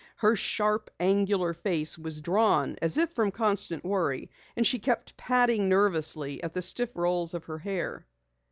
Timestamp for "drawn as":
2.21-2.97